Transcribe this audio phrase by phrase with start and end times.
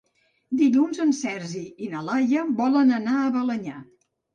[0.61, 3.83] Dilluns en Sergi i na Laia volen anar a Balenyà.